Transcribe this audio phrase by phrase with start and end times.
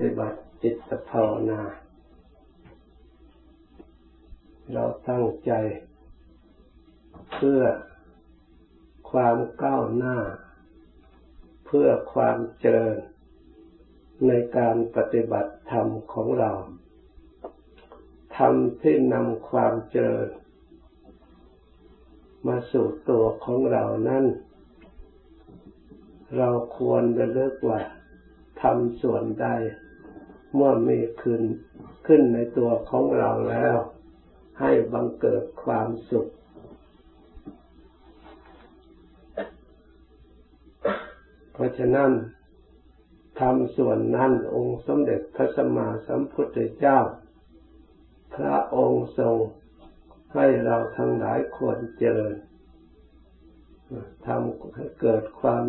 [0.00, 1.62] ฏิบัติจิตภาวนา
[4.72, 5.52] เราตั้งใจ
[7.32, 7.62] เพื่อ
[9.10, 10.16] ความก้าวหน้า
[11.66, 12.98] เพื่อความเจริญ
[14.26, 16.52] ในการปฏิบัติธรรมของเรา
[18.36, 20.28] ธรรมที่นำความเจริญ
[22.46, 24.24] มาสู่ตัวของเรานั้น
[26.36, 27.80] เราควรระลึกว่า
[28.62, 29.46] ทำส่วนใด
[30.54, 31.42] เมื่อมีขึ้น
[32.06, 33.76] ขึ้นในตัวของเราแล้ว
[34.60, 36.28] ให้บังเกิดความสุข
[41.52, 42.10] เพราะฉะนั้น
[43.40, 46.98] ทำส่วนนั้นองค์สมเด็จพระสัมมาสัมพุทธเจ้า
[48.36, 49.36] พระองค์ทรง
[50.34, 52.36] ให้เราทั้งหลายควรเจริญ
[54.26, 55.64] ทำให้เกิดความ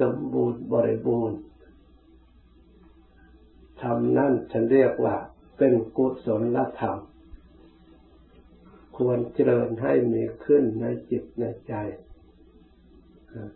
[0.00, 1.38] สมบูรณ์บริบูรณ์
[3.82, 5.16] ธรรมนั่นฉันเรียกว่า
[5.58, 6.98] เป็นกุศลธรรม
[8.96, 11.74] ควรเจริญให้มีขึ้นในจิตในใจ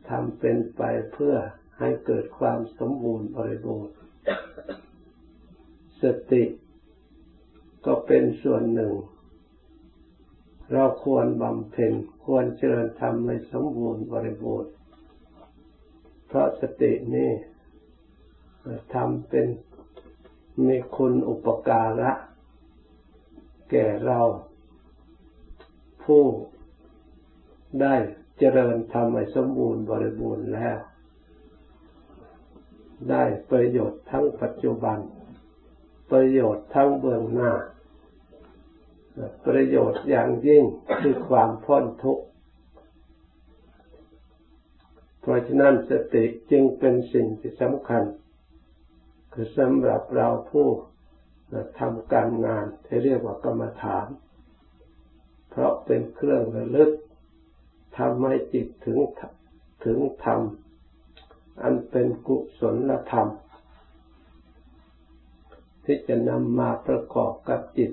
[0.08, 1.34] ทำเป็นไปเพื่อ
[1.78, 3.94] ให้เกิดความสมบูรณ์บริบูรณ์
[6.02, 6.44] สติ
[7.86, 8.92] ก็เป็นส่วนหนึ่ง
[10.72, 11.92] เราควรบำเพ็ญ
[12.24, 14.72] ควรเจริญทำให้สมบูรณ์บริบูรณ์
[16.26, 17.30] เพราะสตินี่
[18.94, 19.46] ทำเป็น
[20.66, 22.10] มีคุณอุปการะ
[23.70, 24.20] แก่เรา
[26.04, 26.24] ผู้
[27.80, 27.94] ได้
[28.38, 30.78] เจริญทำให้สมบูรณ์บริบูรณ์แล้ว
[33.10, 34.98] ได้ประโยชน์ทั้งปัจจุบัน
[36.10, 37.52] ประโยชน์ทั้งเบื้องหน้า
[39.46, 40.64] ประโยชน์อย่างยิ่ง
[40.98, 42.24] คือความพ้นทุกข์
[45.20, 48.02] เพราะฉะนั้นสติจึงเป็นสิ่งที่สำคัญ
[49.32, 50.68] คือสำหรับเราผู้
[51.78, 54.06] ทำการงานที่เรียกว่ากรรมฐาน
[55.50, 56.90] เพราะเป็นเครื่องระลึก
[57.98, 58.98] ทำให้จิตถึง
[59.84, 60.40] ถึงธรรม
[61.62, 63.28] อันเป็นกุศลธรรม
[65.84, 67.92] ที่จะนำมาประกอบกับจิต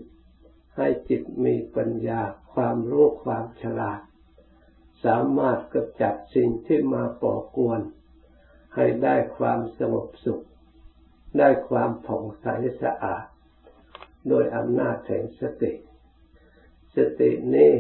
[0.78, 2.22] ให้จิตมีปัญญา
[2.54, 4.00] ความรู้ความฉลาด
[5.06, 7.80] สามารถกำจัดสิ่งที่มาก่อกวน
[8.76, 10.44] ให้ได้ความสงบสุข
[11.38, 12.46] ได้ความผ่องใส
[12.82, 13.26] สะอาด
[14.30, 15.74] โดยอำนาจแห่งสติ
[16.96, 17.74] สตินี้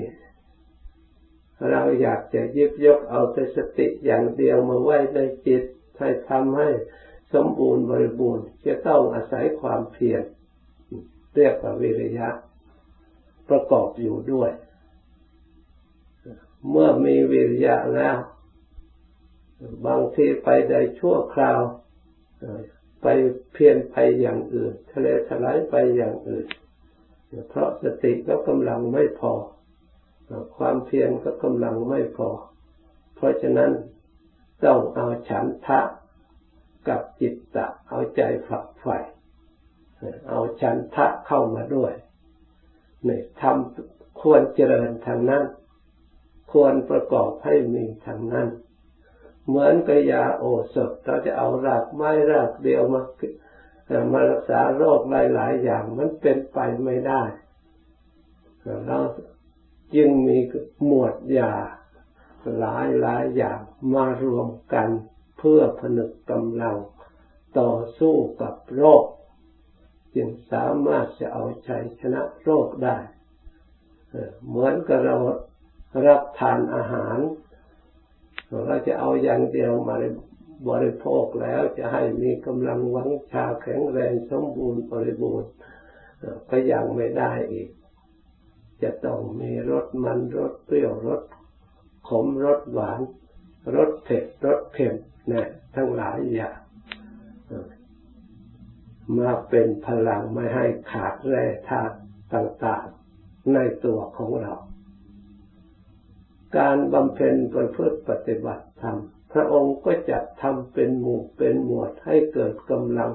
[1.70, 5.64] เราอยากจะยิบยกเอาแต่สติอย่างเดียวมาไว้ในจิต
[6.00, 6.70] ให้ทำให้
[7.34, 10.24] สมบูรณ์บริบูรณ์จะต้องอาศัยความเพียร
[11.36, 12.30] เรียกว่าวิริยะ
[13.50, 14.52] ประกอบอยู่ด้วย
[16.70, 18.18] เมื่อมีวิริยะแล้ว
[19.86, 21.60] บางทีไปได้ชั่วคราว
[23.02, 23.08] ไป
[23.54, 26.48] เพียนไปอย่างอื่นทะเลถลายไปอย่างอื่น
[27.50, 29.34] เพราะสติก็กำลังไม่พอ
[30.58, 32.30] ความเพียรก็กำลังไม่พอ
[33.16, 33.72] เพราะฉะนั้น
[34.66, 35.80] ต้องเอาฉันทะ
[36.88, 38.98] กับจิตตะเอาใจฝักใฝ่
[40.30, 41.94] เอาฉันทะเข้ามาด้วย
[43.06, 45.44] เนี่ยทำควรเจริญทางนั้น
[46.52, 48.48] ควรประกอบให้มีทางนั้น
[49.50, 53.02] เหมือนกับยาโอสถเราจะเอารากไม้รากเดียวมา
[54.12, 57.22] มารักษาโรคหลาย ๆ อย่างมันเป็นไปไม่ได้
[58.88, 59.00] เรา
[59.96, 60.38] จึงมี
[60.86, 61.54] หมวดยา
[62.60, 63.60] หลายหลายอย่าง
[63.94, 64.88] มารวมกัน
[65.38, 66.78] เพื่อผนึกกำลัง
[67.60, 69.04] ต่อสู้กับโรค
[70.16, 72.98] จึงสามารถจะเอาชัยชนะโรคได้
[74.48, 75.16] เหมือนกับเรา
[76.06, 77.18] รับทานอาหาร
[78.50, 79.96] เราจะเอาอย่างเดียวมา
[80.70, 85.52] บริโภคแล้วจะให้มีกำลังวังชาแข็งแรงสมบูรณ์บริบูรณ์
[86.50, 87.70] ก็ยังไม่ได้อีก
[88.84, 91.22] จะต้องมีรสมันรสเปรี้ยวรส
[92.10, 93.00] ขมรสหวาน
[93.76, 94.96] รสเผ็ดรสเค็ม
[95.32, 96.58] นี่ยทั้งหลายอย่าง
[99.18, 101.96] มาเป็นพลังไม่ให้ขาดแร่ธาตุ
[102.34, 104.54] ต่างๆ ในตัวของเรา
[106.58, 108.98] การบำเพ็ญประพฤติปฏิบัติธรรม
[109.34, 113.12] พระองค์ก็จะทำเป็นหมู่เป็นหมวดให้เกิดกำลัง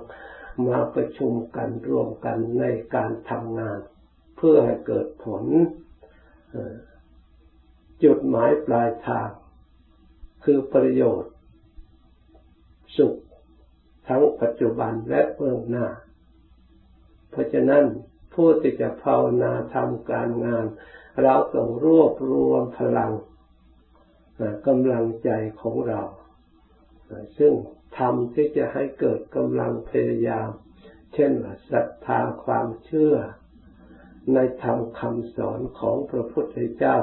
[0.67, 2.65] มาประชุมกันรวมกันใน
[2.95, 3.79] การทำงาน
[4.37, 5.45] เพื่อให้เกิดผล
[8.05, 9.29] จุดหมายปลายทาง
[10.45, 11.33] คือประโยชน์
[12.97, 13.15] สุข
[14.09, 15.87] ทั้งปัจจุบันและเบื้องหน้า
[17.31, 17.85] เพราะฉะนั้น
[18.35, 20.67] ผู้ที่จะภาวนาทำการงาน
[21.23, 23.13] เราต้องรวบรวมพลัง
[24.67, 25.31] กำลังใจ
[25.61, 26.03] ของเรา
[27.39, 27.53] ซึ่ง
[27.99, 30.49] ทำที่จะให้เกิดกำลังพยายาม
[31.15, 31.33] เช่น
[31.71, 33.15] ศรัทธาความเชื่อ
[34.35, 36.99] ในธรรมคำสอนของพระพุทธเจ้า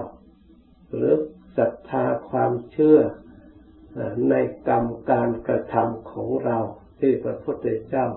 [0.94, 1.14] หรือ
[1.58, 3.00] ศรัทธาความเชื่อ
[4.30, 4.36] ใน
[4.68, 6.58] กรรมการกระทำของเรา
[7.00, 8.08] ที่พระพุทธเจ้า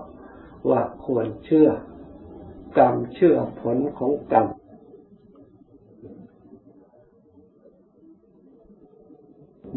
[0.69, 1.69] ว่าควรเชื่อ
[2.77, 4.47] กรรมเชื่อผลของกรรม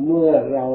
[0.04, 0.66] เมื่อเรา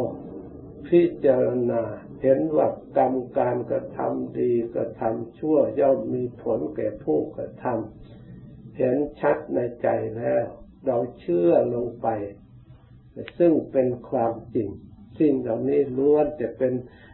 [0.87, 1.81] พิจารณา
[2.21, 2.67] เห็นว่า
[2.97, 9.87] กรรมการกระทำดีกระทำชั่วย่อมมีผลแก่ผู้กระทำเห็นชัดในใจ
[10.17, 10.43] แล้ว
[10.85, 12.07] เราเชื่อลงไป
[13.39, 14.69] ซึ่งเป็นความจริง
[15.19, 16.73] สิ่งเหล่านี้ล้วนจะเป็น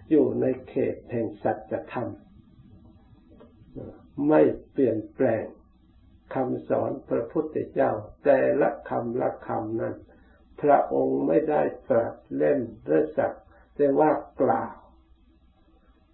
[0.09, 2.09] อยู่ในเขตแห่งสัจธรรม
[4.27, 4.41] ไม่
[4.71, 5.45] เปลี่ยนแปลง
[6.33, 7.91] คำสอนพระพุทธเจ้า
[8.23, 9.95] แต่ละคำละคำนั้น
[10.61, 13.33] พระองค์ไม่ได้ตรัสเล่นหรือสัก
[13.75, 14.11] แต่ว่า
[14.41, 14.75] กล่าว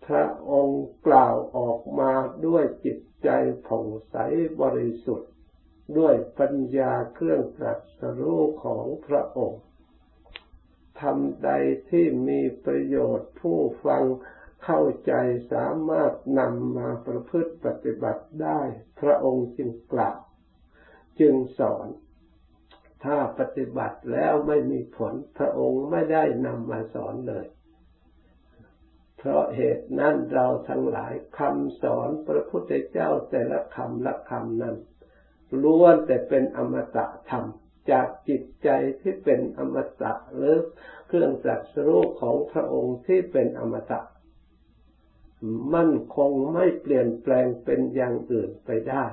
[0.07, 2.11] พระองค์กล่าวออกมา
[2.45, 3.29] ด้วยจิตใจ
[3.67, 4.15] ผ่องใส
[4.61, 5.31] บริสุทธิ์
[5.97, 9.61] ด้วยปัญญาเครื่องตรัสรู้ของพระองค์
[11.01, 11.49] ทำใด
[11.89, 14.03] ที่มีประโยชน์ผู้ฟัง
[14.63, 15.13] เข้าใจ
[15.53, 18.61] สามารถนำมาประพฤติปฏิบัติได้
[18.99, 20.19] พระองค์จึงกล่าว
[21.19, 21.87] จึงสอน
[23.03, 27.45] ถ้าปฏิบัติแล้วไม่มีผลพระองค์ไม่ได้นำมาสอนเลย
[29.17, 34.75] เพราะเหตุนั้นเราทั้งหลายคำสอนพระพุทธเจ้าแต่ละคำละคำนั้น
[35.63, 37.45] ล้วนแต่เป็นอมตะธรรม
[37.91, 38.69] จากจิตใจ
[39.01, 40.55] ที่เป็นอมตะหรือ
[41.07, 43.99] เครื่องจักสรู้ของพระองค์ที่เป็นอมตะ
[45.73, 49.05] มั่นคงไม่เปลี่ยนแปลงเป็นอย่างอื่นไปได้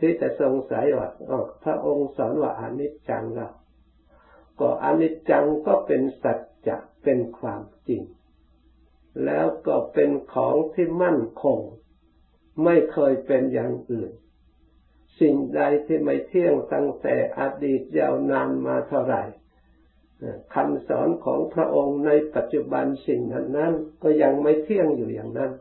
[0.00, 1.08] ที่จะสงสัยว่า
[1.64, 3.52] พระองค์สอนว่าอนิจจังล้ว
[4.60, 6.38] ก็อนิจจังก็เป็นสัจ
[6.68, 8.02] จะเป็นความจริง
[9.24, 11.58] แล้วก็เป็นของที่มั่นคง
[12.64, 14.12] ไม่เคยเป็นอย่างอื่น
[15.20, 19.22] สิ่งใดที่ไม่เที่ยงตั้งแต่อดีตยาวนานมาเท่าไหร่
[20.54, 25.52] คำสอนของพระองค์ในปัจจุบันสิ่งนั้นนั้นก็ยังไม่เที่ยงอยู่อย่างนั้น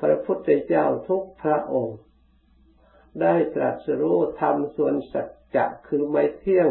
[0.00, 1.98] พระพุทธเจ้าทุกพระองค์
[3.20, 6.68] ได้ตรัสรู้ธรรมส่วนสัจจะคือไม่เที่ยง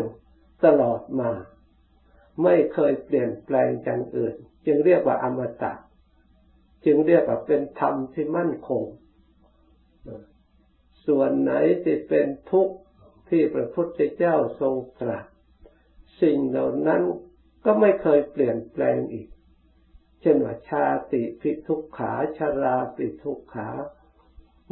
[0.65, 1.31] ตลอดมา
[2.43, 4.35] ไม่เคยเปลี่ยนแปลงอย่างอื่น
[4.65, 5.73] จึงเรียกว่าอมตะ
[6.85, 8.83] จึงเรียกว่าเป็นธรรมที่มั่นคง
[11.05, 11.51] ส่วนไหน
[11.83, 12.75] ที่เป็นทุกข์
[13.29, 15.25] ที่พระพุทธเจ้าทรงตรัส
[16.21, 17.01] สิ่งเหล่านั้น
[17.65, 19.27] ก็ไม่เคยเปลี่ยนแปลงอีก
[20.21, 23.69] เช่นว่าชาติปิทุกขาชาราปิทุกขา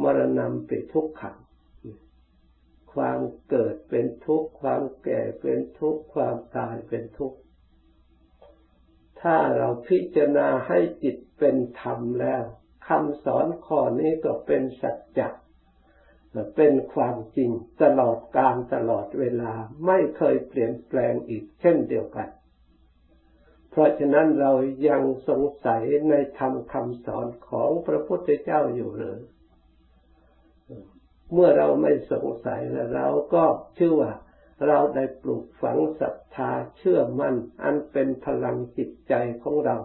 [0.02, 1.36] มรณะปิทุกขัง
[2.94, 7.38] ความเกิดเป็นทุกข์ ความแก่เป็นทุกข์ ความตายเป็นทุกข์
[9.20, 12.44] ถ้าเราพิจารณาให้จิตเป็นธรรมแล้ว
[12.88, 15.28] คำสอนข้อนี้ก็เป็นสัจจะ
[16.56, 17.50] เป็นความจริง
[17.82, 19.52] ตลอดการตลอดเวลา
[19.86, 22.28] ไม่เคยเปลี่ยนแปลงอีกเช่นเดียวกัน
[23.70, 24.52] เพราะฉะนั้นเรา
[24.88, 29.18] ยังสงสัยในธรรมคำสอนของพระพุทธเจ้าอยู่หรือ
[31.32, 33.44] เมื่อเราไม่สงสัยแล้วเราก็
[33.76, 34.12] เชื่อว่า
[34.66, 39.76] เราได้ปลูกฝังศรัทธาเชื่อมั่น อันเป็นพลังจิตใจของเรา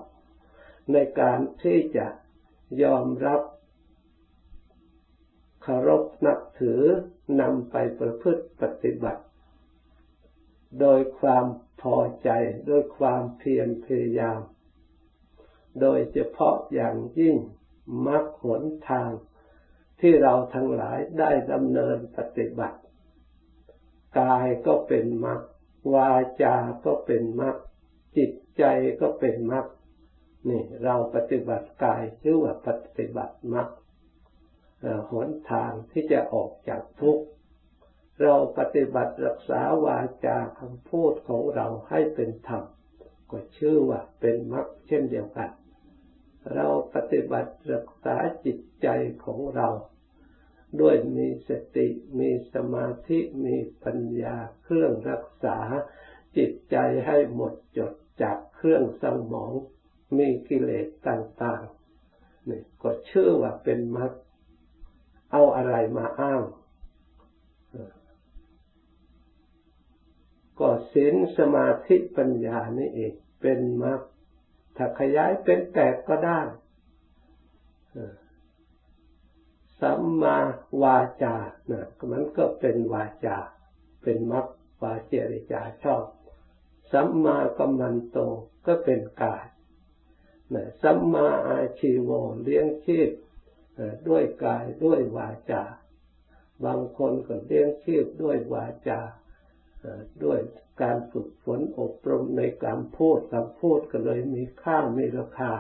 [0.91, 2.07] ในการที่จะ
[2.83, 3.41] ยอมรับ
[5.63, 6.81] เคารพนับถือ
[7.41, 9.23] นำไปประพฤติปฏิบัติ
[10.79, 11.45] โดยความ
[11.81, 12.29] พอใจ
[12.67, 14.39] โดยความเพียรพยายาม
[15.81, 17.35] โดยเฉพาะอย่างยิ่ง
[18.05, 19.09] มรรคผลทาง
[20.01, 22.79] ที่เราทั้งหลายได้ดำเนินปฏิบัติ
[24.19, 25.41] กายก็เป็นมรรค
[25.93, 26.11] วา
[26.43, 27.55] จาก็เป็นมรรค
[28.17, 28.63] จิตใจ
[29.01, 29.65] ก็เป็นมรรค
[30.49, 33.67] นี่เราปฏิบัติกายชื่อว่าปฏิบัติมรรค
[35.11, 37.25] หนทางที่จะออกจากทุกข์
[38.21, 42.63] เราปฏิบัติรักษาวาจาคำพูดของเราให้เป็นธรรม
[43.31, 45.49] ก็ชื่อว่าเป็นมรรคเช่นเดียวกัน
[46.53, 48.87] เราปฏิบัติรักษาจิตใจ
[49.25, 49.67] ของเรา
[50.81, 51.87] ด้วยมีสติ
[52.19, 55.57] มีสมาธิมีปัญญาเครื่องรักษา
[56.37, 59.53] จิตใจให้หมดจดจากเครื่องสมอง
[60.17, 64.11] มีกิเลสต่างๆนี่ก็เชื่อว่าเป็นมรรค
[65.31, 66.43] เอาอะไรมาอ้าง
[70.59, 74.01] ก็ศีลสมาธิปัญญานี่เองเป็นมรรค
[74.75, 76.39] ถ้าขยายเป็นแปดก็ได้
[79.81, 80.37] สัมมา
[80.81, 81.35] วาจา
[81.71, 83.37] นะมันก็เป็นวาจา
[84.03, 84.47] เป็นมรรค
[84.81, 86.03] วาเจริจาชอบ
[86.91, 88.17] สัมมากัมมันโต
[88.65, 89.45] ก็เป็นกาย
[90.81, 92.09] สัมมาอาชีว
[92.43, 93.09] เลี้ยงชีพ
[94.07, 95.63] ด้วยกายด้วยวาจา
[96.65, 98.99] บางคนก็เลี้ยงชีพด้วยวาจา
[100.23, 100.39] ด้วย
[100.81, 105.51] การฝึกฝนอบรมในการพูดคำพูดก็เลยมีค่ามีราคา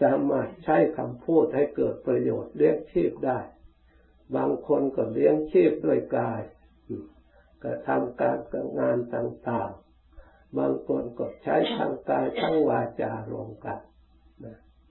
[0.00, 3.38] สามารถใช้คำพูดให้เกิดประโยชน์เลี้ยงชีพได้
[4.36, 6.40] บางคนก็เลี้ยงชีพด้วยกาย
[7.62, 8.38] ก็ทำการ
[8.78, 13.78] งานต่างๆ บางคนก็ใช้ทางกายทั้งวาจารวมกัน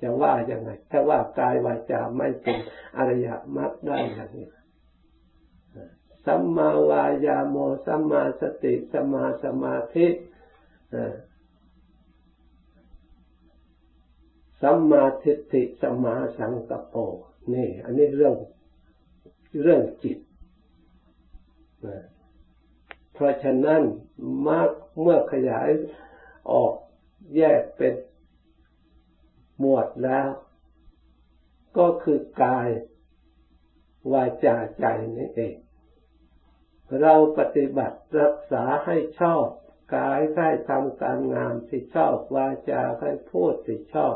[0.02, 2.58] จะว่าอย่างไงถ้าว่ากายวาจาไม่เป็น
[2.98, 3.28] อริย
[3.58, 4.48] มรรคได้อย่างนี้
[6.26, 7.56] สัมมาวายาโม
[7.86, 10.08] สัมมาสติสัมมาสมาธิ
[14.62, 16.96] สัมมาทิฏฐิสัมมาสังกัปโป
[17.54, 18.36] นี่ อันนี้เรื่อง
[19.62, 20.18] เรื่องจิต
[23.14, 23.82] เพราะฉะนั้น
[24.48, 24.70] มาก
[25.02, 25.70] เมื่อขยาย
[26.52, 26.74] ออก
[27.36, 27.94] แยกเป็น
[29.60, 30.28] หมวดแล้ว
[31.78, 32.68] ก็คือกาย
[34.12, 34.86] วาจาใจ
[35.18, 35.56] นี่เอง
[37.02, 39.46] เราปฏิบัติรักษาให้ชอบ
[39.96, 44.16] กายให้ทำการงานที่ชอบวาจาให้พูดที่ชอบ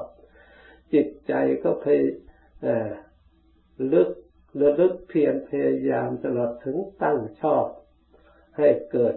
[0.94, 1.34] จิตใจ
[1.64, 2.02] ก็พย
[3.94, 4.10] ลึก
[4.62, 7.66] ระลึกเพียรพยายามตลอดถึงตั้งชอบ
[8.58, 9.16] ให้เกิด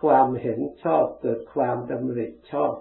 [0.00, 2.74] ความเห็นชอบ เกิดความดำริชอบ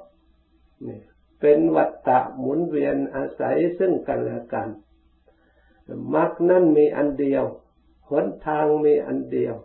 [0.88, 1.00] นี่
[1.42, 4.70] เป็นวัฏฏะหมุนเวียนอาศัยซึ่งกันและกัน
[6.16, 7.44] มรรคนั่นมีอันเดียว
[8.10, 9.56] หนทางมีอันเดียว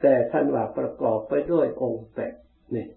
[0.00, 2.34] แต่ท่านว่าประกอบไปด้วยองค์แปด
[2.74, 2.88] นี่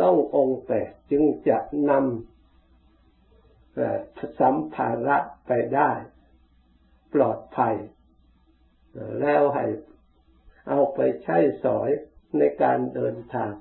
[0.00, 1.58] ต้ององค์แปดจึงจะ
[1.90, 5.16] นำสัมภาระ
[5.46, 5.90] ไปได้
[7.14, 7.74] ปลอดภัย
[9.20, 9.64] แล้วให้
[10.68, 11.90] เอาไปใช้สอย
[12.38, 13.52] ในการเดินทาง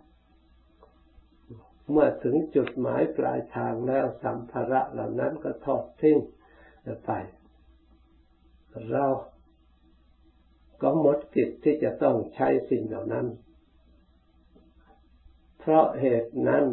[1.92, 6.18] เมื่อถึงจุดหมายปลายทางแล้วสัมภาระเหล่านั้นก็ทอดทิ้ง
[7.06, 7.12] ไป
[8.92, 9.06] เรา
[10.82, 13.28] ก็หมดกิจที่จะต้องใช้สิ่งเหล่านั้น
[15.60, 16.66] เพราะเหตุนั้น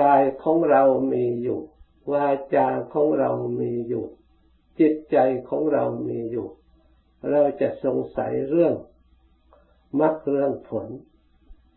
[0.00, 0.82] กายของเรา
[1.12, 1.60] มีอยู่
[2.12, 3.30] วาจาของเรา
[3.60, 4.04] มีอยู่
[4.80, 5.16] จิตใจ
[5.48, 6.46] ของเรามีอยู่
[7.30, 8.74] เราจะสงสัยเรื่อง
[10.00, 10.88] มรรคเรื่องผล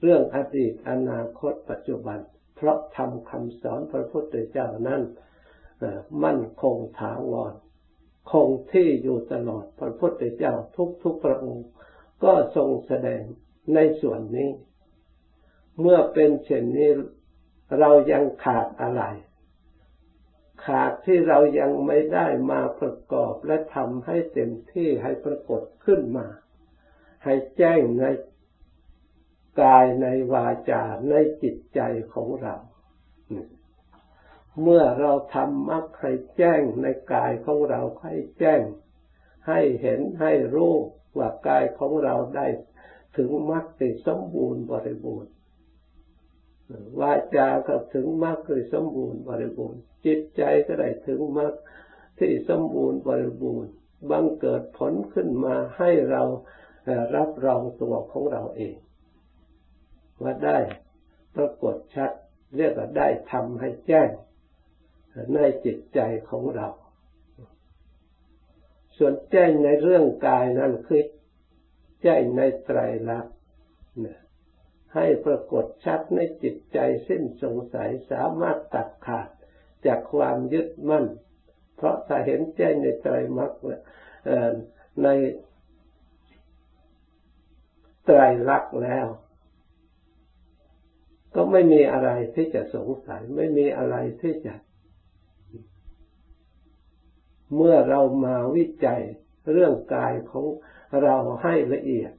[0.02, 2.20] เรื่องอดีตอนาคตปัจจุบัน
[2.56, 5.02] เพราะทำคำสอนพระพุทธเจ้านั้น
[6.24, 7.54] มั่นคงถาวร
[8.32, 11.68] คงที่อยู่ตลอดพระพุทธเจ้าทุกทุกพระองค์
[12.24, 13.22] ก็ทรงแสดง
[13.74, 14.50] ในส่วนนี้
[15.80, 16.90] เมื่อเป็นเช่นนี้
[17.80, 19.04] เรายังขาดอะไร
[20.66, 26.28] ขาดที่เรายังไม่ได้มาประกอบและทำให้เต็มที่ให้ปรากฏขึ้นมา
[27.24, 28.04] ให้แจ้งใน
[29.62, 31.80] กายในวาจาในจิตใจ
[32.14, 32.56] ของเรา
[34.62, 38.62] เมื่อเราทำมรรคให้แจ้งในกายของเราให้แจ้ง
[39.48, 40.74] ให้เห็นให้รู้
[41.18, 42.48] ว่ากายของเราได้
[43.18, 45.32] ถึงมรรคที่สมบูรณ์บริบูรณ์
[47.00, 51.54] วาจาก็ถึงมรรคที่สมบูรณ์บริบูรณ์ จิตใจก็ได้ถึงมรรค
[52.20, 53.72] ที่สมบูรณ์บริบูรณ์
[54.10, 56.22] บังเกิดผลขึ้นมาให้เรา
[57.16, 58.76] รับรองตัวของเราเอง
[60.22, 60.58] ว่าได้
[61.36, 62.12] ปรากฏชัด
[62.58, 64.10] เรียกว่าได้ทำให้แจ้ง
[65.36, 66.68] ในจิตใจของเรา
[68.98, 71.04] ส่วนแจ้งในเรื่องกายนั้นคือ
[72.02, 72.80] แจ้งในไตร
[73.10, 73.36] ลักษณ์
[74.96, 79.28] ให้ปรากฏชัดในจิตใจสิ้นสงสัยสามารถตัดขาด
[79.86, 81.06] จากความยึดมั่น
[81.76, 83.52] เพราะถ้าเห็นแจ้งในไตรมรรค
[85.04, 85.08] ใน
[88.06, 88.20] ไตร
[88.50, 89.08] ลักษณ์แล้ว
[91.36, 94.54] ก็ไม่มีอะไรที่จะสงสัย ไม่มีอะไรที่จะ
[97.56, 99.02] เมื่อเรามาวิจัย
[99.52, 100.46] เรื่องกายของ
[101.04, 102.12] เราให้ละเอียด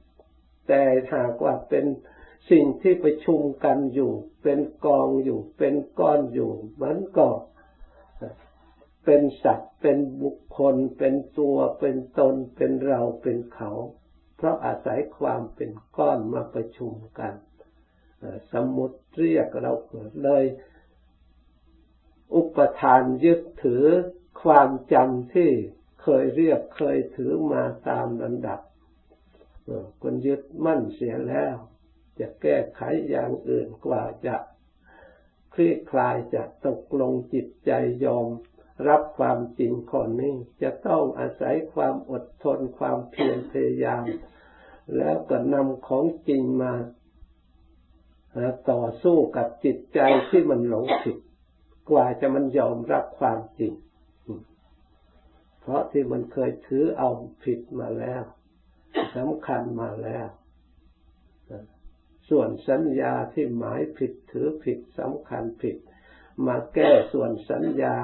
[0.67, 0.81] แต่
[1.13, 1.85] หากว่าเป็น
[2.51, 4.11] สิ่งที่ประชุมกันอยู่
[4.43, 6.51] เป็นกองอยู่ เป็นก้อนอยู่
[6.81, 7.27] มันก็
[9.05, 13.71] เป็นสัตว์ เป็นบุคคล เป็นตัว เป็นตน เป็นเรา เป็นเขา
[14.37, 17.33] เพราะอาศัยความเป็นก้อนมาประชุมกัน
[18.53, 20.43] สมมติเรียกเราเกิดเลย
[22.35, 23.85] อุปทานยึดถือ
[24.43, 25.51] ความจำที่
[26.01, 28.59] เคยเรียกเคยถือมาตามลำดับ
[30.01, 31.55] คนยึดมั่นเสียแล้ว
[32.19, 34.35] จะแก้ไขอย่างอื่นกว่าจะ
[35.53, 37.71] คลี่คลายจะตกลงจิตใจ
[38.05, 38.27] ยอม
[38.87, 44.05] รับความจริงข้อนี้จะต้องอาศัยความอดทนความเพียรพยายาม
[44.97, 46.73] แล้วก็นำของจริงมา
[48.71, 51.17] ต่อสู้กับจิตใจที่มันหลงผิด
[51.89, 53.73] กว่าจะมันยอมรับความจริง
[55.67, 57.09] เพราะที่มันเคยถือเอา
[57.43, 58.23] ผิดมาแล้ว
[59.15, 60.27] สำคัญมาแล้ว
[62.29, 65.77] ส่วนสัญญาที่หมายผิดถือผิดสำคัญผิด
[66.45, 67.95] มาแก้ส่วนสัญญา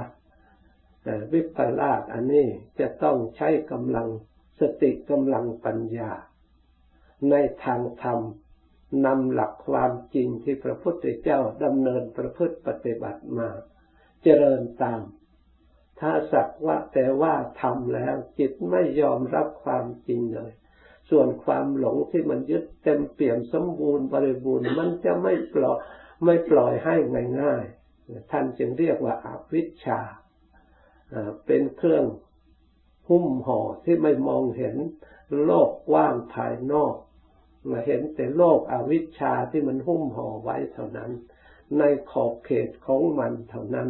[1.34, 2.48] วิปลาสอันนี้
[2.80, 4.08] จะต้องใช้กำลัง
[4.60, 6.12] สติกำลังปัญญา
[7.30, 8.20] ในทางธรรม
[9.06, 13.50] นำหลักความจริงที่พระพุทธเจ้าดำเนินประพฤติปฏิบัติมา
[14.24, 15.02] เจริญตาม
[16.04, 20.52] ถ้าสักว่าแต่ว่าทำแล้ว จิตไม่ยอมรับความจริงเลย
[21.10, 25.78] ส่วนความหลงที่มันยึดเต็มเปี่ยมสมบูรณ์บริบูรณ์มันจะไม่ปล่อย
[26.26, 26.96] ไม่ปล่อยให้
[27.42, 30.00] ง่ายๆท่านจึงเรียกว่าอาวิชชา
[31.46, 32.06] เป็นเครื่อง
[33.10, 34.76] หุ้มห่อที่ไม่มองเห็น
[35.44, 36.96] โลกกว้างภายนอก
[37.70, 41.12] มาเห็นแต่โลกอวิชชาที่มันหุ้มห่อไว้เท่านั้น
[41.78, 43.90] ในขอบเขตของมันเท่านั้น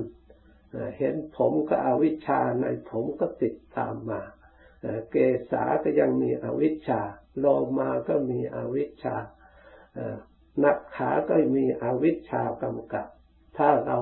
[0.98, 4.22] เห็นผมก็อวิชชาในผมก็ติดตามมา
[5.12, 5.16] เก
[5.52, 7.02] ษาก็ยังมีอวิชชา
[7.40, 7.46] โล
[7.80, 9.16] มาก็มีอวิชชา
[10.64, 13.08] นักขาก็มีอวิชชากำกับ
[13.58, 14.00] ถ้าเรา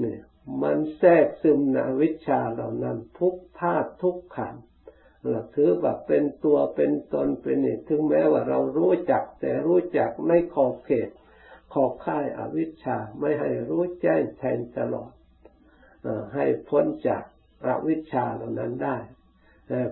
[0.00, 0.20] เนี่ย
[0.62, 4.54] มันแทรกซึมในวิชชาเหล่านั้นทุกธาตุทุกขัน
[5.28, 11.08] เราถือว่าเป็นตัวเป็นตนเป็นนี่ถึงแม้ว่าเรารู้จัก แต่รู้จักในขอบเขต
[11.72, 15.12] ขอบค่ายอวิชชาไม่ให้รู้แจ้งแทนตลอด
[16.34, 17.22] ให้พ้นจาก
[17.66, 18.96] อวิชชาเหล่านั้นได้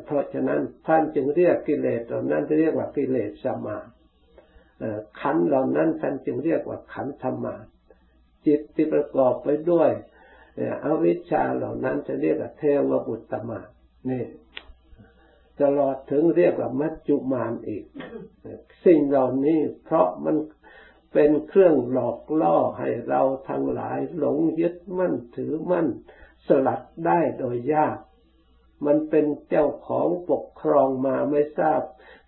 [0.05, 3.79] เพราะฉะนั้นท่านจึงเรียกกิเลสเหล่านั้นเรียกว่ากิเลสสมา
[5.21, 7.57] ขันเหล่านั้นท่านจึงเรียกว่าขันธรรมา
[8.47, 9.91] จิตที่ประกอบไปด้วย
[10.85, 13.61] อวิชชาเหล่านั้นจะเรียกว่าเทวบุตรมา
[14.11, 14.25] นี่
[15.61, 17.85] ตลอดถึงเรียกว่ามัจจุมานอีก
[18.85, 20.37] สิ่งเหล่านี้เพราะมัน
[21.13, 25.87] เป็นเครื่องหลอกล่อให้เราทั้งหลายหลงยึดมั่นถือมั่น
[26.47, 27.97] สลัดได้โดยยาก
[28.87, 31.83] มันเป็นเจ้าของปกครองมาไม่ทราบ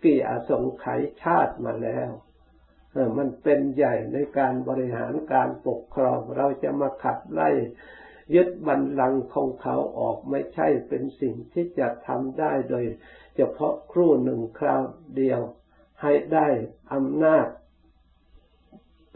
[0.05, 2.11] กี่อสงไขยชาติมาแล้ว
[3.19, 7.51] มันเป็นใหญ่ในการบริหารการปกครอง เราจะมาขับไล่
[8.35, 12.85] ยึดบัลลังก์ของเขาออกไม่ใช่เป็นสิ่งที่จะทำได้โดย
[13.37, 14.83] เฉพาะครู่หนึ่งคราว
[15.17, 15.41] เดียว
[16.03, 16.49] ให้ได้
[16.93, 17.47] อำนาจ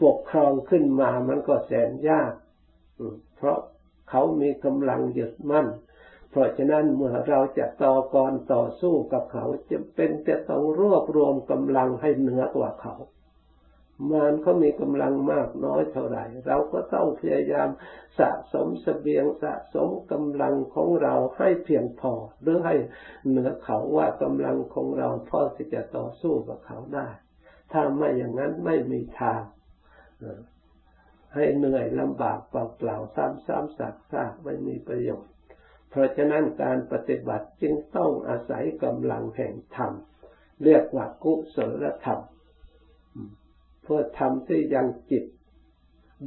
[0.01, 2.31] ปกครองขึ้นมามันก็แสนยาก
[3.35, 3.59] เพราะ
[4.09, 5.67] เขามีกำลังยึดมั่น
[6.29, 12.95] เพราะฉะนั้นเมื่อเราจะต่อกรต่อสู้กับเขาจะเป็นจะต้องรวบรวมกำลังให้เหนือกว่าเขา
[14.11, 17.69] มารเขามีกำลังมากน้อยเท่าไหร่ เราก็ต้องพยายาม
[18.19, 22.75] สะสมสเสบียงสะสมกำลังของเราให้เพียงพอหรือให้
[23.27, 27.07] เหนือเขาว่ากำลังของเราพอที่จะต่อสู้กับเขาได้
[27.71, 29.41] ถ้าไม่อย่างนั้นไม่มีทาง
[31.33, 33.89] ให้เหนื่อยลำบากเปล่าๆซ้ำๆซั
[34.29, 35.31] กๆไม่มีประโยชน์
[35.89, 39.91] เพราะฉะนั้นการปฏิบัติจึงต้องอาศัยกำลังแห่งธรรม
[40.63, 42.19] เรียกว่ากุศลธรรม
[43.83, 45.25] เพื่อทำที่ยังจิต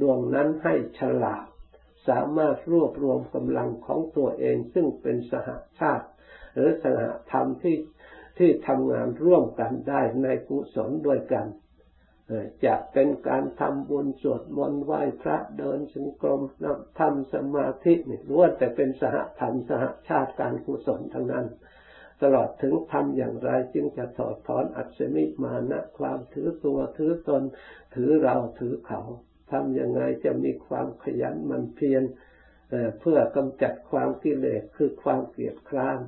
[0.01, 1.45] ดวงนั้นให้ฉลาด
[2.07, 5.49] สามารถรวบรวมกำลังของตัวเองซึ่งเป็นสห
[5.79, 6.07] ชาติ
[6.53, 7.77] หรือสหธรรมที่
[8.37, 11.45] ที่ทำงานร่วมกันได้ในกุศลด้วยกัน
[12.65, 21.45] จะเป็นการทำบุญสวดมนต์ไหว้พระเดินสงกรมนับทำสมาธินี่ล้วนแต่เป็นสหธรรมสหชาติการกุศลทั้งนั้น
[22.21, 27.43] ตลอดถึงทำอย่างไรจึงจะถอดถอนอัศมิมานะความถือตัวถือตน
[27.95, 29.01] ถือเราถือเขา
[29.51, 32.03] ทำอย่างไรจะมีความขยันมันเพียร
[32.99, 35.99] เพื่อกำจัดความกิเลสคือความเกลียดคร้าน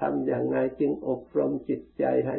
[0.00, 2.36] ทำอย่างไรจึงอบรมจิตใจให้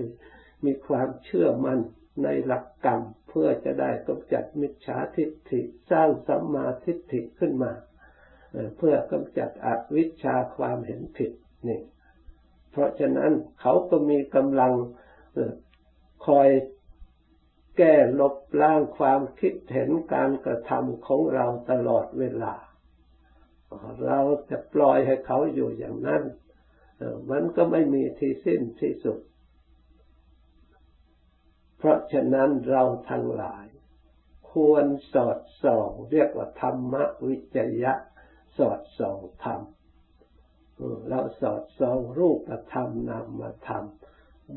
[0.66, 1.80] มีความเชื่อมั่น
[2.24, 7.74] ในหลักกรรมเพื่อจะได้กำจัดมิจฉาทิฏฐิสร้างสัมมาทิฏฐิขึ้นมา
[8.78, 11.32] เพื่อกำจัดอวิชชาความเห็นผิด
[11.68, 11.82] นี่
[12.72, 14.74] เพราะฉะนั้นเขาก็มีกำลัง
[16.28, 16.50] คอย
[17.78, 22.54] แก้ลบล้างความคิดเห็นการกระทำของเราตลอดเวลา
[24.06, 26.24] เราจะปล่อยให้เขาอยู่อย่างนั้น
[27.32, 29.20] มันก็ไม่มีที่สิ้นที่สุด
[31.86, 33.66] ราะฉะนั้นเราทั้งหลาย
[34.52, 36.94] ควรสอดส่อง เรียกว่าธรรม
[37.28, 37.94] วิจยะ
[38.58, 39.62] สอดส่องธรรม
[41.10, 43.86] เราสอดส่องรูปธรรมนามธรรม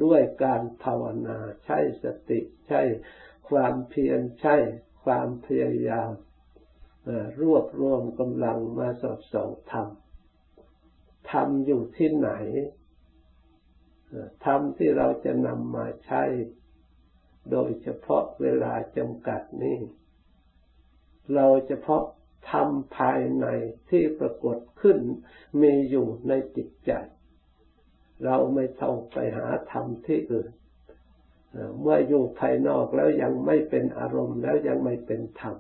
[0.03, 2.81] ด้วยการภาวนาใช้สติใช้
[3.49, 4.57] ความเพียรใช้
[5.05, 6.11] ความพยายาม
[7.41, 9.89] รวบรวมกำลังมาสอดส่องธรรม
[11.33, 12.31] ธรรมอยู่ที่ไหน
[14.45, 16.23] ธรรมที่เราจะนำมาใช้
[17.51, 19.79] โดยเฉพาะเวลาจำกัดนี้
[21.35, 22.03] เราเฉพาะ
[22.51, 23.47] ธรรมภายใน
[23.91, 24.99] ที่ปรากฏขึ้น
[25.63, 26.93] มีอยู่ในจิตใจ
[28.25, 30.51] เราไม่ต้องไปหาธรรมที่อื่น
[31.81, 35.57] เมื่ออยู่ภายนอกแล้วยังไม่เป็นอารมณ์แล้วยังไม่เป็นธรรม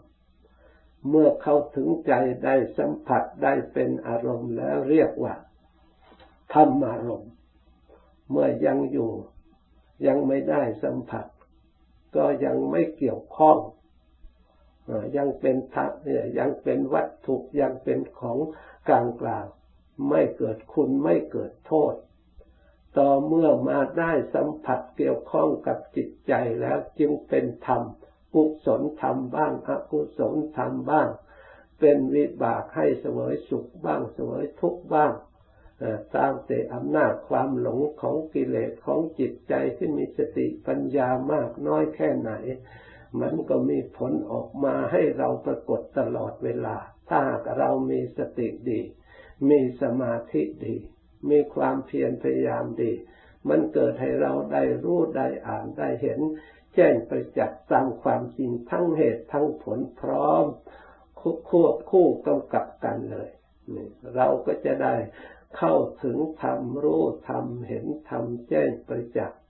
[1.09, 2.13] เมื่อเข้าถึงใจ
[2.45, 5.35] ได้สัมผัสได้เป็นอารมณ์แล้วเรียกว่า
[6.55, 7.33] ธรรมอารมณ์
[8.31, 9.11] เมื่อยังอยู่
[10.07, 11.27] ยังไม่ได้สัมผัส
[12.17, 13.59] ก็ยังไม่เกี่ยวข้อง
[15.17, 15.91] ยังเป็นทัพ
[16.39, 18.39] ยังเป็นวัตถุยังเป็นของ
[18.89, 19.47] กลางกลาง
[20.09, 21.95] ไม่เกิดคุณไม่เกิดโทษ
[22.99, 27.83] ต่อเมื่อมาได้สัมผัสเกี่ยวข้องกับจิตใจแล้วจึงเป็นธรรม
[28.35, 31.09] กุศลธรรมบ้างอกุศลธรรมบ้าง
[31.81, 35.13] เป็นวิบากให้เสวยสุขบ้างเสวยทุกข์บ้าง
[36.17, 42.33] ตามแต่อำนาจความหลงของกิเลสของจิตใจที่มีสติปัญญามากน้อยแค่ไหน
[43.21, 46.77] มันก็มีผลออกมาให้เราปรากฏตลอดเวลา
[47.09, 48.81] ถ้าหากเรามีสติดี
[49.51, 50.77] มีสมาธิดี
[51.31, 52.93] มีความเพียรพยายามดี
[53.49, 56.21] มันเกิดให้เราได้รู้ได้อ่านได้เห็น
[56.75, 60.45] แจ้งประจักษ์ตามความจริงทั้งเหตุทั้งผลพร้อม
[61.51, 63.29] ควบคู่กำกับกันเลย
[64.17, 64.95] เราก็จะได้
[65.57, 69.41] เข้าถึงธรรมรู้ธรรมเห็นธรรมแจ้งประจักษ์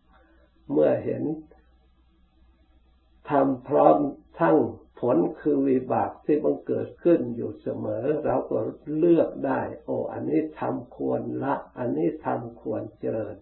[0.71, 1.23] เมื่อเห็น
[3.31, 3.97] ธรรมพร้อม
[4.41, 4.57] ทั้ง
[5.01, 8.59] ผลคือวิบากที่บังเกิดขึ้นอยู่เสมอ เราก็
[8.99, 13.37] เลือกได้ โอ้อันนี้ทำควรละ อันนี้ทำควรเจริญ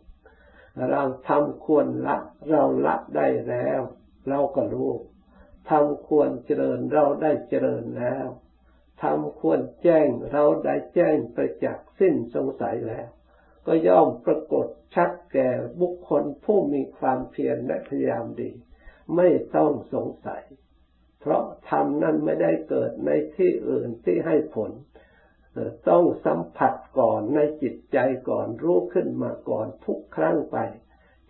[0.90, 2.16] เราทำควรละ
[2.50, 3.80] เราละได้แล้ว
[4.28, 4.92] เราก็รู้
[5.70, 8.26] ทำควรเจริญเราได้เจริญแล้ว
[9.02, 13.08] ทำควรแจ้งเราได้แจ้งประจักษ์สิ้นสงสัยแล้ว
[13.66, 15.48] ก็ย่อมปรากฏชัดแก่
[15.80, 18.50] บุคคลผู้มีความเพียรและพยายามดี
[19.16, 20.44] ไม่ต้องสงสัย
[21.20, 24.70] เพราะธรรมนั้นไม่ได้เกิดในที่อื่นที่ให้ผล
[25.88, 30.58] ต้องสัมผัสก่อนในจิตใจก่อนรู้ขึ้นมาก่อนทุกครั้งไป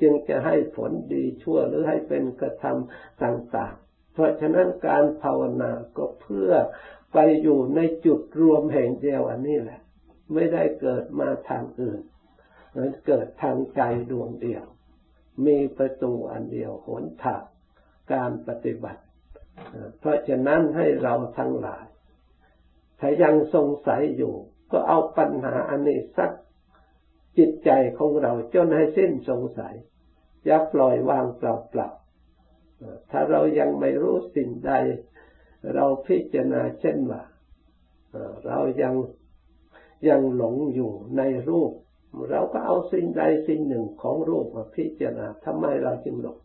[0.00, 6.50] จึงจะให้ผลดีชั่วหรือให้เป็นกระทำต่างๆ เพราะฉะนั้นการภาวนาก็เพื่อ
[7.12, 9.80] ไปอยู่ในจุดรวมแห่งเดียวอันนี้แหละ
[10.34, 12.02] ไม่ได้เกิดมาทางอื่น
[12.76, 14.64] มันเกิดทางใจดวงเดียว
[15.46, 17.42] มีประตูอันเดียวหนทาง
[18.12, 19.02] การปฏิบัติ
[19.98, 21.84] เพราะฉะนั้นให้เราทั้งหลาย
[23.00, 24.34] ถ้ายังสงสัยอยู่
[24.72, 26.30] ก็เอาปัญหาอันนี้สัก
[27.38, 29.74] จิตใจของเราจนให้สิ้นสงสัย
[30.44, 31.42] อย่าปล่อยวางเป
[31.78, 34.72] ล่าๆถ้าเรายังไม่รู้สิ่งใด
[35.74, 37.22] เราพิจารณาเช่นว่า
[38.46, 38.94] เรายัง
[40.08, 41.72] ยังหลงอยู่ในรูป
[42.30, 46.38] เราก็เอาสิ่งใดสิ่งหนึ่งของรูปมาพิจารณาทำไมเราจึงหลง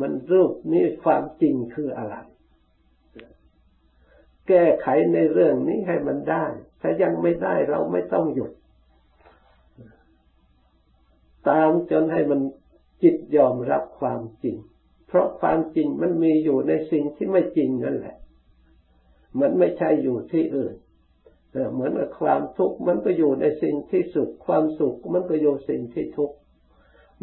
[0.00, 2.14] มันรูปนี้ความจริงคืออะไร
[4.48, 6.44] แก้ไขในเรื่องนี้ให้มันได้
[6.80, 8.52] ถ้ายังไม่ได้เราไม่ต้องหยุด
[11.48, 12.40] ตามจนให้มัน
[13.02, 14.56] จิตยอมรับความจริง
[15.08, 18.16] เพราะความจริงมันมีอยู่ในสิ่งที่ไม่จริงนั่นแหละ
[19.40, 20.74] มันไม่ใช่อยู่ที่อื่น
[21.72, 26.36] เหมือนกับความทุกข์มันก็อยู่ในสิ่งที่สุข ความสุขมันก็อยู่สิ่งที่ทุกข์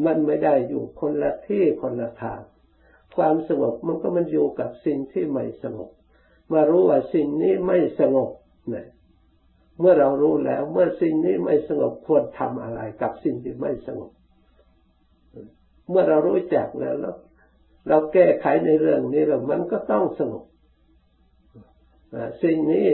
[0.06, 2.42] มันไม่ได้อยู่คนละที่คนละทาง
[3.16, 5.92] ความสงบมันก็มันอยู่กับสิ่งที่ไม่สงบ
[6.54, 8.30] มารู้ว่าสิ่งนี้ไม่สงบ
[8.70, 8.88] เนี่ย
[9.80, 14.12] เมื่อเรารู้แล้ว เมื่อสิ่งนี้ไม่สงบควรทำอะไรกับสิ่งที่ไม่สงบ
[15.90, 17.16] เมื่อเรารู้จักแล้วแล้ว
[17.88, 20.44] เราแก้ไขในเรื่องนี้แล้วมันก็ต้องสงบ
[22.44, 22.88] สิ่งนี้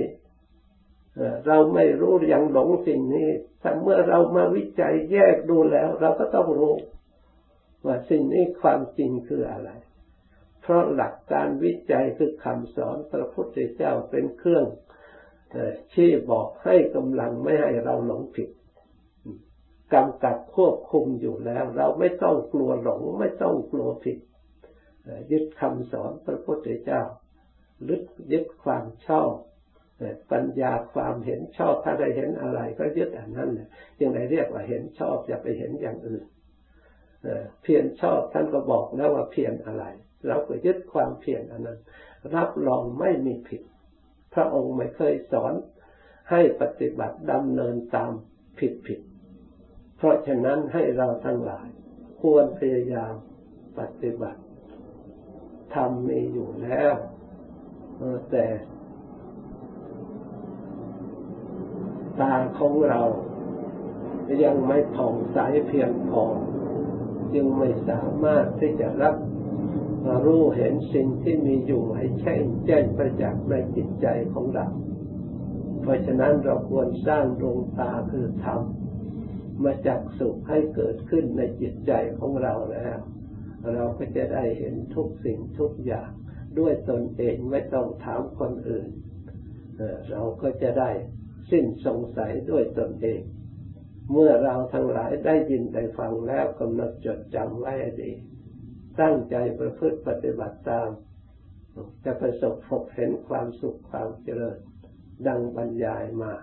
[1.47, 3.29] เราไม่รู้ยังหลงสิ่งนี้
[3.61, 6.73] แต่เมื่อเรามาวิจัยแยกดูแล้ว เราก็ต้องรู้
[7.85, 9.69] ว่าสิ่งนี้ความจริงคืออะไร
[10.61, 14.65] เพราะหลักการวิจัยคือคำสอนพระพุทธเจ้าเป็นเครื่อง
[15.93, 18.49] ชี้บอกให้กำลังไม่ให้เราหลงผิด
[19.93, 24.17] กำกับควบคุมอยู่แล้ว เราไม่ต้องกลัวหลง ไม่ต้องกลัวผิด
[25.31, 27.01] ยึดคำสอนพระพุทธเจ้า
[27.89, 29.31] ลึกยึดความชอบ
[30.31, 33.67] ปัญญาความเห็นชอบถ้าได้เห็นอะไรก็ยึดอันนั้นเลย
[33.99, 36.23] ยังไงเรียกว่าเห็นชอบอย่าไปเห็นอย่างอื่น
[37.61, 39.83] เพียรชอบท่านก็บอกแล้วว่าเพียรอะไร
[40.27, 41.79] เราก็ยึดความเพียรอันนั้น
[42.35, 43.61] รับรองไม่มีผิด
[44.33, 45.53] พระองค์ไม่เคยสอน
[46.31, 48.11] ให้ปฏิบัติดำเนินตาม
[48.59, 48.99] ผิดผิด
[49.97, 51.67] เพราะฉะนั้นให้เราทั้งหลาย
[52.21, 53.13] ควรพยายาม
[53.79, 54.41] ปฏิบัติ
[55.73, 56.93] ธรรมมีอยู่แล้ว
[58.31, 58.45] แต่
[62.19, 63.01] ตาของเรา
[64.43, 66.23] ยังไม่ผ่องใสเพียงพอ
[67.35, 69.15] ยังไม่สามารถที่จะรับ
[70.25, 74.67] รู้เห็นสิ่งที่มีอยู่ให้แช่งแจ้งประจักษ์ในจิตใจของเรา
[75.81, 78.61] เพราะฉะนั้นเราควรสร้างดวงตาคือธรรม
[79.63, 82.97] มาจากสุขให้เกิดขึ้นในจิตใจของเราแล้ว
[83.73, 86.09] เราก็จะได้เห็นทุกสิ่งทุกอย่าง
[86.59, 88.87] ด้วยตนเองไม่ต้องถามคนอื่น
[90.11, 90.91] เราก็จะได้
[91.51, 93.21] สิ้นสงสัยด้วยตนเอง
[94.11, 98.11] เมื่อเราทั้งหลายได้ยินได้ฟังแล้วกำหนดจดจำไว้ดี
[99.01, 100.89] ตั้งใจประพฤติปฏิบัติตาม
[102.03, 104.57] จะประสบพบเห็นความสุขความเจริญ
[105.27, 106.33] ดังบรรยายมา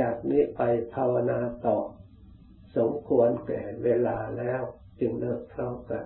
[0.00, 0.60] จากนี้ไป
[0.94, 1.78] ภาวนาต่อ
[2.76, 4.62] สมควรแก่เวลาแล้ว
[5.00, 6.04] จึงเลิกพร้อมกัน